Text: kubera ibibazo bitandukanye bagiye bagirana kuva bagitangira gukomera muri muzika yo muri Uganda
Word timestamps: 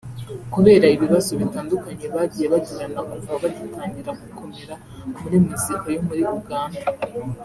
kubera 0.53 0.85
ibibazo 0.95 1.31
bitandukanye 1.41 2.05
bagiye 2.15 2.45
bagirana 2.53 2.99
kuva 3.09 3.33
bagitangira 3.43 4.11
gukomera 4.21 4.73
muri 5.19 5.37
muzika 5.45 5.87
yo 5.95 6.01
muri 6.07 6.23
Uganda 6.39 6.81